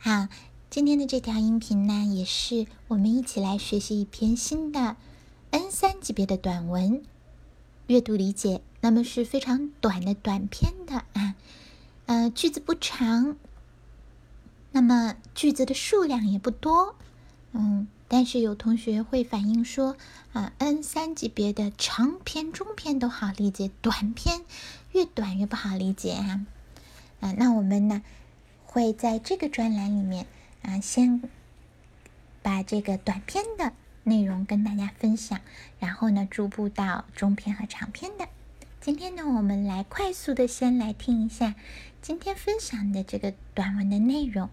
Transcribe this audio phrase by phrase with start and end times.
[0.00, 0.28] 好，
[0.70, 4.96] 今天的这条音频呢，也是我们一起来学习一篇新的
[5.50, 7.02] N 三级别的短文
[7.88, 11.34] 阅读理解，那么是非常短的短篇的啊，
[12.06, 13.36] 呃，句子不长，
[14.70, 16.94] 那么句子的数量也不多，
[17.50, 19.96] 嗯，但是有同学会反映说
[20.32, 24.42] 啊，N 三级别的长篇、中篇都好理解，短篇
[24.92, 26.40] 越短越不好理解哈，
[27.18, 28.00] 啊，那我们呢？
[28.68, 30.26] 会在这个专栏里面
[30.62, 31.22] 啊，先
[32.42, 33.72] 把这个短篇的
[34.04, 35.40] 内容跟大家分享，
[35.80, 38.28] 然后呢，逐步到中篇和长篇的。
[38.78, 41.54] 今天呢，我们来快速的先来听一下
[42.02, 44.50] 今天分享的这个短文的内容。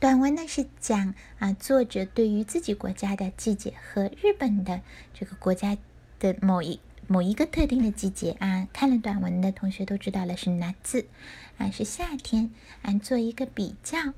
[0.00, 4.80] 短文呢是讲啊，作者对于自己国家的季节和日本的
[5.12, 5.76] 这个国家
[6.18, 6.80] 的某一。
[7.10, 11.06] 某一个特定的季节啊，看了短文的同学都知道了是夏字
[11.56, 12.50] 啊，是夏天
[12.82, 14.12] 啊，做一个比较啊，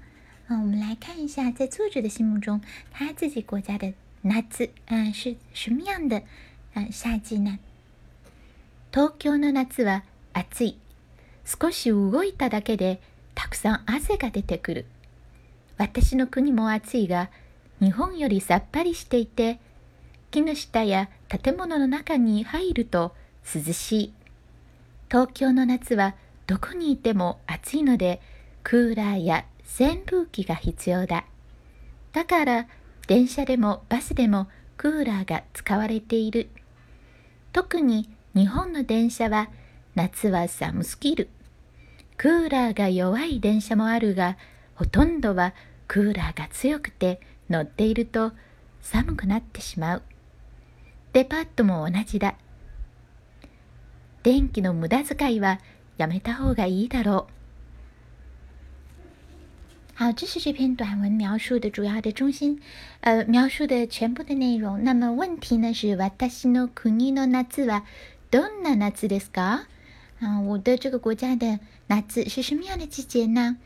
[0.49, 6.24] 我们来看一下，在作者的心目中，他自己国家的夏字啊是什么样的
[6.74, 7.61] 啊夏季呢？
[8.91, 10.02] 東京の夏は
[10.51, 10.77] 暑い。
[11.45, 13.01] 少し動いただけで
[13.35, 14.87] たくさん汗が出てくる。
[15.79, 17.30] 私の国も暑いが、
[17.80, 19.61] 日本よりさっぱりしていて、
[20.41, 24.13] 木の下や建物の中に入ると涼しい。
[25.09, 26.15] 東京の夏は
[26.46, 28.21] どこにいても暑いので、
[28.63, 29.45] クーラーや
[29.79, 31.24] 扇風機が必要だ。
[32.13, 32.66] だから、
[33.07, 36.49] 電車でもバスでもクーラーが使われている。
[37.52, 39.49] 特に日本の電車は
[39.95, 41.29] 夏は寒すぎる。
[42.16, 44.38] クーラーが弱い電車もあるが、
[44.74, 45.55] ほとんどは
[45.88, 48.33] クーラーが強くて乗っていると
[48.80, 50.02] 寒くなってしまう。
[51.13, 52.37] デパートも同じだ。
[54.23, 55.61] 電気の無駄遣いは
[55.99, 57.27] やめた方がいいだろう。
[59.99, 62.61] 好，这是这篇短文描述的主要的中心，
[63.01, 64.83] 呃，描述的全部的内容。
[64.84, 67.84] 那么问题呢是私の国の夏は
[68.31, 69.67] どんな夏ですか？
[70.21, 71.59] 啊、呃，我的这个国家的
[71.89, 73.57] 夏是什么样的季节呢？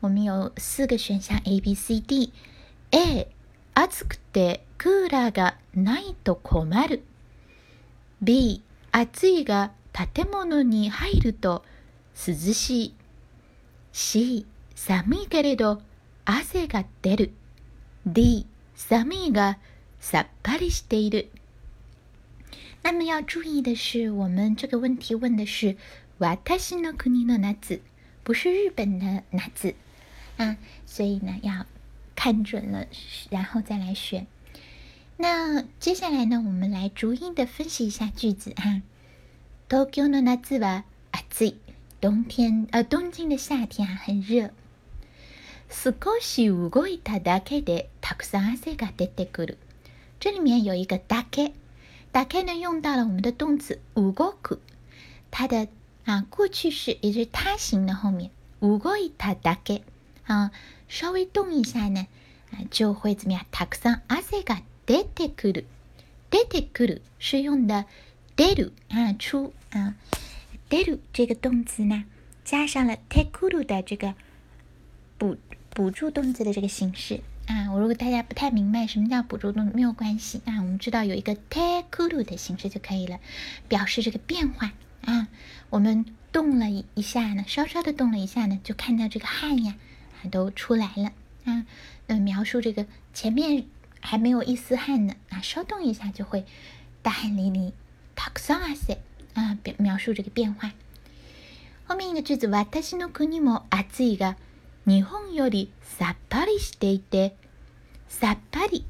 [0.00, 2.32] 我们有四个选项 A、B、C、D。
[2.92, 3.28] A、
[3.90, 7.02] 暑くてクーラーがないと困る
[8.20, 8.62] B
[8.92, 11.64] 暑いが建物に入ると
[12.26, 12.94] 涼しい
[13.92, 15.80] C 寒いけれど
[16.24, 17.32] 汗が出る
[18.06, 19.58] D 寒いが
[20.00, 21.30] さっぱりしている
[22.82, 25.78] 那么要注意的是，我们这个问题问的是
[26.18, 27.80] “私の国の夏”，
[28.22, 29.74] 不是日本的夏。
[30.36, 31.64] 啊，所以呢，要
[32.14, 32.86] 看准了，
[33.30, 34.26] 然后再来选。
[35.16, 38.82] 那接下来呢我们来逐一的分析一下句子哈
[39.68, 40.82] tokyo naziva
[41.12, 41.54] azi
[42.00, 44.50] 冬天呃东京的夏天啊很热
[45.70, 47.88] scorsese ugoita da k
[49.46, 49.56] e
[50.20, 51.52] 这里面有一个打开
[52.10, 54.60] 打开呢用到了我们的动词 w u
[55.30, 55.68] 它的
[56.04, 59.84] 啊过去式也就是它形的后面 w u g o i
[60.24, 60.50] 啊
[60.88, 62.04] 稍微动一下呢
[62.50, 64.42] 啊就会怎么样 taksa a z
[64.84, 66.98] kuru，de te k u 酷了！
[67.18, 67.84] 是用的
[68.34, 69.94] 带露啊出啊
[70.68, 72.04] 带露这个动词呢，
[72.44, 74.14] 加上了太酷 u 的这个
[75.16, 75.36] 补
[75.70, 77.72] 补助动词的这个形式啊。
[77.72, 80.58] 我如果大家不太明白什么叫补助动，没有关系啊。
[80.58, 83.20] 我们知道有一个太酷 u 的形式就可以了，
[83.68, 84.72] 表示这个变化
[85.04, 85.28] 啊。
[85.70, 89.76] 我们动了一一下呢，稍稍的动了一下呢，就看到这个汗呀
[90.22, 91.12] 啊都出来了
[91.44, 91.64] 啊。
[92.08, 92.84] 那描述这个
[93.14, 93.64] 前面。
[94.04, 96.44] 还没有一丝汗呢，啊，稍动一下就会
[97.00, 97.72] 大汗淋漓。
[98.14, 98.58] talk s o
[98.94, 98.98] e
[99.32, 100.72] 啊，表描述这个变化。
[101.86, 104.36] 后面一个句子，私の国も暑いが、
[104.84, 107.34] 日本よりさっぱりしていて。
[108.06, 108.84] さっぱり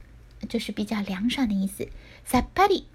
[0.48, 1.88] 就是比较凉爽的意思。
[2.26, 2.86] さっぱり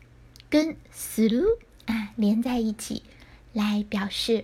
[0.52, 3.04] 跟 through 啊连在一起，
[3.54, 4.44] 来表示。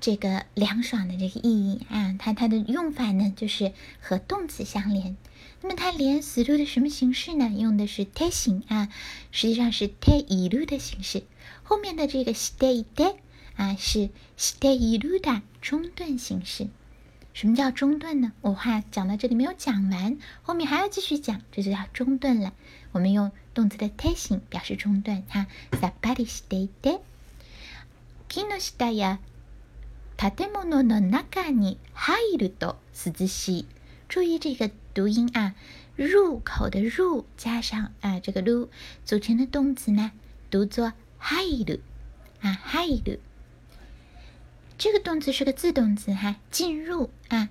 [0.00, 5.14] 这个凉爽的这个意义啊，它它的用法呢，就是和动词相连。
[5.60, 7.50] 那么它连词 t o 的什么形式呢？
[7.54, 8.88] 用的是 te 型啊，
[9.30, 11.22] 实际上是 te 一路的形式。
[11.62, 13.14] 后面的这个 stay 的
[13.56, 14.08] 啊是
[14.38, 16.68] stay 一路的中断形式。
[17.34, 18.32] 什么叫中断呢？
[18.40, 22.54] 我话讲到这里没有讲完，后面还要继续讲，这就叫中断了。
[22.92, 27.00] 我们用动词的 te 表示中断哈 s a p a r i stay 的
[28.30, 29.18] ，kino stay 啊。
[30.28, 33.64] 建物の中に入るとハイル是自习，
[34.10, 35.54] 注意这个读音啊，
[35.96, 38.68] 入口的入加上啊这个入
[39.06, 40.12] 组成的动词呢，
[40.50, 41.80] 读作ハイル
[42.42, 43.18] 啊ハイル
[44.76, 47.48] 这个动词是个自动词哈，进入啊。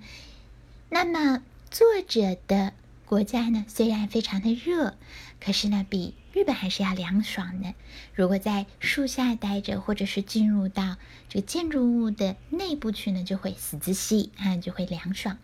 [0.89, 2.73] 那么作者的
[3.05, 4.95] 国家呢，虽然非常的热，
[5.43, 6.13] 可是呢比。
[6.31, 7.73] 日本还是要凉爽的。
[8.13, 10.97] 如果在树下待着，或者是进入到
[11.27, 15.37] 这个建筑物的内部去呢，就会死仔息，啊，就会凉爽。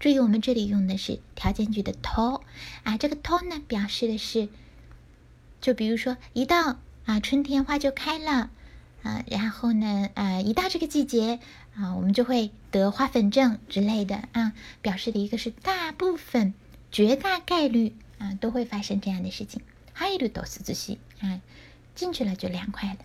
[0.00, 2.42] 注意，我们这里用的是条件句的 “to”，
[2.84, 4.48] 啊，这个 “to” 呢，表示的是，
[5.60, 8.50] 就比如说，一到啊春天花就开了
[9.02, 11.38] 啊，然后呢，呃，一到这个季节
[11.76, 14.52] 啊，我们就会得花粉症之类的啊，
[14.82, 16.52] 表示的一个是大部分、
[16.92, 19.62] 绝大概率啊，都会发生这样的事情。
[19.94, 20.92] 入ると涼し
[21.22, 21.40] い，啊，
[21.94, 22.98] 进去了就凉快了。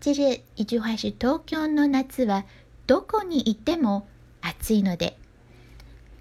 [0.00, 2.44] 接着一句话是：東京の夏は
[2.86, 4.06] どこにいても
[4.40, 5.16] 暑いので。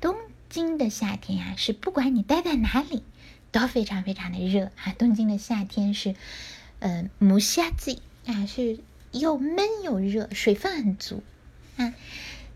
[0.01, 0.13] 东
[0.49, 3.03] 京的夏天啊，是不管你待在哪里，
[3.51, 4.93] 都非常非常的热啊。
[4.97, 6.15] 东京的夏天是，
[6.79, 8.79] 呃，梅夏季啊，是
[9.11, 11.23] 又闷又热，水分很足
[11.77, 11.93] 啊。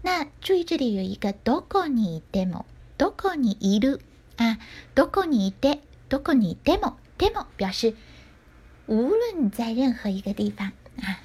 [0.02, 2.66] 那注意这里有一个“どこにいても
[2.98, 4.00] ”，“どこにいる”，
[4.38, 4.58] 啊
[4.96, 5.80] ，“どこにいて”。
[6.10, 7.98] どこにでも、でも表示
[8.88, 11.20] 無論在任何一个地方あ、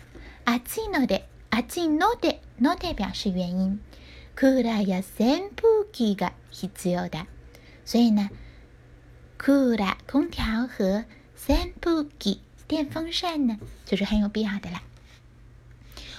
[0.53, 3.81] 暑いので、暑いので、ので表示原因。
[4.37, 7.27] クーラーや扇風機が必要だ。
[7.87, 8.29] 所以呢，
[9.39, 10.43] クーラー空調
[10.83, 14.83] 和扇風機電風扇呢，就是很有必要的啦。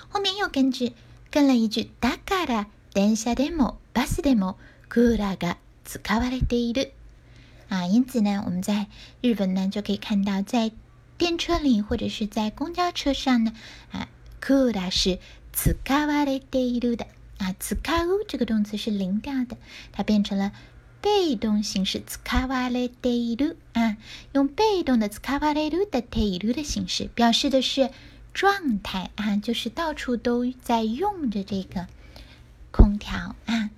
[0.09, 0.93] 後面又跟据
[1.29, 4.57] 跟了一句だから電車でもバスでも
[4.89, 6.94] クーラーが使われている
[7.69, 8.87] 啊，因此呢，我们在
[9.21, 10.71] 日本呢就可以看到，在
[11.17, 13.53] 电车里或者是在公交车上呢，
[13.91, 14.07] 啊
[14.47, 15.19] ，u l d 是，
[15.53, 17.07] つカわれている的，
[17.37, 19.57] 啊，使う这个动词是零调的，
[19.91, 20.51] 它变成了
[21.01, 23.55] 被动形式つカワレデイル。
[23.73, 23.97] 啊，
[24.33, 27.89] 用被动的つれる的ている的形式表示的是
[28.33, 31.87] 状态啊，就是到处都在用着这个
[32.71, 33.69] 空调啊。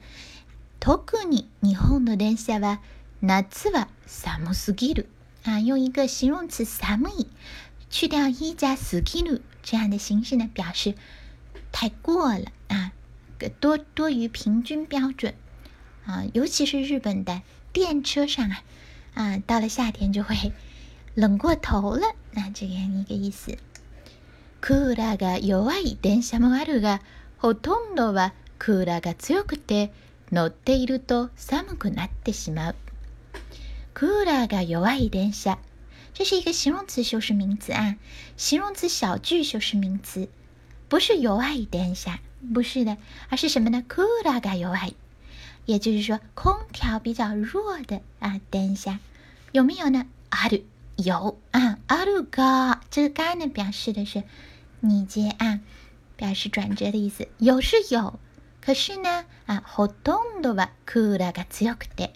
[0.79, 2.79] 特に日本の電車は
[3.19, 5.09] 夏は寒すぎる。
[5.43, 7.25] 啊，用一个形容词“寒い”
[7.89, 10.93] 去掉“一”加“すぎる”这样的形式呢，表示
[11.71, 12.91] 太过了啊，
[13.59, 15.33] 多多于平均标准
[16.05, 16.25] 啊。
[16.33, 17.41] 尤其是日本的
[17.73, 18.63] 电车上啊，
[19.15, 20.53] 啊，到了夏天就会
[21.15, 22.13] 冷过头了。
[22.33, 23.57] 那、啊、这样一个意思。
[24.61, 27.01] クーラーが弱い電車もあるが、
[27.39, 29.91] ほとんどはクーラーが強くて
[30.31, 32.75] 乗っていると寒くなってしまう。
[33.97, 35.57] Cooler が弱い一点下，
[36.13, 37.95] 这是一个形容词修饰名词啊，
[38.37, 40.29] 形容词小句修饰名词，
[40.87, 42.19] 不是弱一点下，
[42.53, 42.97] 不是的，
[43.29, 44.93] 而是什么呢？Cooler が弱い，
[45.65, 48.99] 也就是说空调比较弱的啊，一点下
[49.51, 50.05] 有没有呢？
[50.29, 50.61] 啊る，
[50.97, 54.21] 有啊，啊るが这个が呢表示的是
[54.81, 55.59] 你接啊，
[56.15, 58.19] 表示转折的意思，有是有，
[58.61, 62.11] 可是呢啊，ほとんどは Cooler が強くて。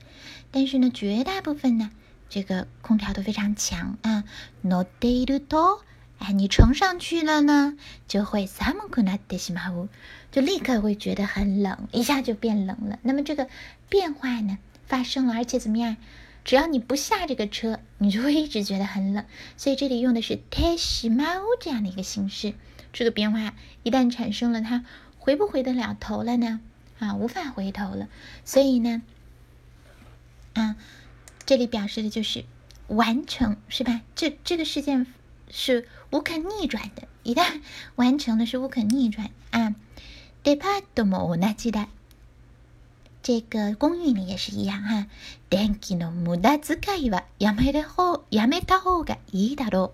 [0.51, 1.89] 但是呢，绝大部分呢，
[2.29, 4.25] 这个空调都非常强啊。
[4.61, 5.79] No deito，
[6.19, 7.77] 哎，你乘上去了呢，
[8.07, 9.89] 就会 samun k u n
[10.31, 12.99] 就立刻会觉得很冷，一下就变冷了。
[13.01, 13.47] 那么这个
[13.87, 15.95] 变化呢，发生了，而且怎么样？
[16.43, 19.23] 只要你不下这个车，你就会一直觉得很冷。
[19.55, 22.53] 所以这里用的是 tesmao 这样的一个形式。
[22.91, 24.83] 这个变化一旦产生了，它
[25.17, 26.59] 回不回得了头了呢？
[26.99, 28.09] 啊，无法回头了。
[28.43, 29.01] 所以呢？
[30.53, 30.75] 啊，
[31.45, 32.45] 这里表示的就是
[32.87, 34.01] 完成，是吧？
[34.15, 35.07] 这这个事件
[35.49, 37.61] 是无可逆转的，一旦
[37.95, 39.75] 完成的是无可逆转啊。
[40.43, 41.87] Depart も同じだ。
[43.23, 45.05] 这个公寓里也是一样哈。
[45.49, 49.93] 電気の無駄使いはやめたほやめた方がいいだろ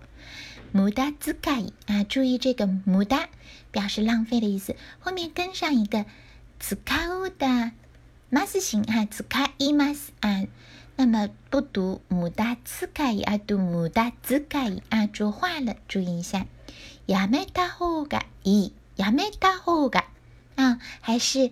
[0.78, 3.28] 無駄使い啊，注意这个“無駄”
[3.70, 6.04] 表示浪费的意思，后面跟上一个
[6.58, 7.72] “使う”的。
[8.30, 9.24] ますしんは使
[9.58, 10.46] います啊。
[10.98, 14.42] 那么不读無駄遣い啊，读無駄遣
[14.74, 16.46] い啊，浊化了，注意一下。
[17.06, 20.04] やめた方がいい，やめた方が
[20.56, 21.50] 啊，还是。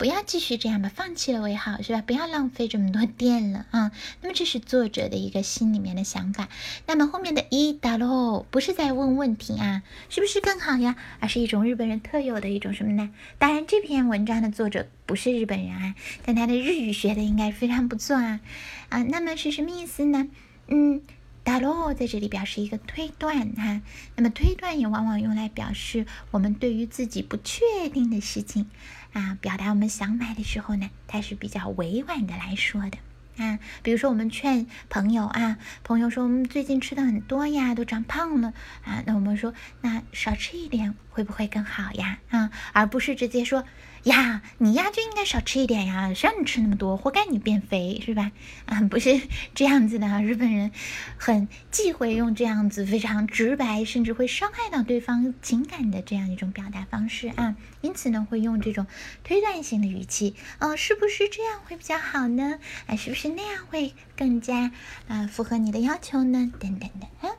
[0.00, 2.00] 不要继续这样吧，放弃了为好，是吧？
[2.06, 3.92] 不要浪费这么多电了啊！
[4.22, 6.48] 那么这是作者的一个心里面的想法。
[6.86, 10.96] 那么后面的“一打ろ不是在问问题啊，是不是更好呀？
[11.18, 13.10] 而是一种日本人特有的一种什么呢？
[13.38, 18.40] 当然，这篇文章的作者不是日本人啊，但他的日语学的应该非常不错啊
[18.88, 19.02] 啊！
[19.02, 20.28] 那么是什么意思呢？
[20.68, 21.02] 嗯
[21.44, 23.82] ，“打落在这里表示一个推断哈。
[24.16, 27.60] 那么推断也往往用来表示我们对于自己不确
[27.92, 28.64] 定的事情。
[29.12, 32.98] 啊，表达我们想买的时候呢，它是比较委婉的来说的。
[33.40, 38.52] 啊，比如说我们劝朋友啊，朋友说我们最近吃的很多呀，都长胖了
[38.84, 42.18] 啊，那我们说那少吃一点会不会更好呀？
[42.30, 43.64] 啊，而不是直接说
[44.02, 48.30] 呀，你呀就应该少吃一点呀，谁让你吃那么多，活该你变肥是吧？
[48.66, 49.18] 啊，不是
[49.54, 50.70] 这样子的，日本人
[51.16, 58.86] 很忌讳用这样子非常直白，甚至会伤害到对方情感的这样一种表达方式啊，因此呢，会用这种
[59.24, 62.58] 推断性的语气，嗯，是不是这样会比较好呢？
[62.86, 63.29] 啊、是不是？
[63.36, 64.72] 那样会更加
[65.08, 67.36] 啊符合你的要求呢，等等的哈。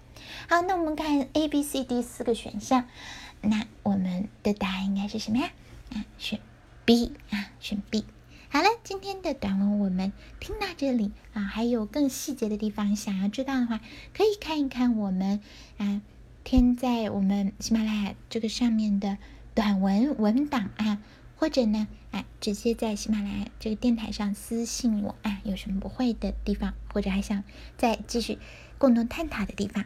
[0.49, 2.87] 好，那我们看 A B C D 四个选项，
[3.41, 5.51] 那我们的答案应该是什么呀？
[5.93, 6.39] 啊，选
[6.85, 8.05] B 啊，选 B。
[8.49, 13.79] 好了，今天的短文我们听到这里啊，还有更细节的地方想要知道的话，
[14.15, 15.39] 可以看一看我们
[15.77, 16.01] 啊
[16.43, 19.17] 添在我们喜马拉雅这个上面的
[19.55, 20.99] 短文文档啊，
[21.37, 21.87] 或者呢。
[22.11, 27.43] 哎，直接在喜马拉雅这个电台上私信我，哎，有什么不会的地方，或者还想
[27.77, 28.37] 再继续
[28.77, 29.85] 共同探讨的地方。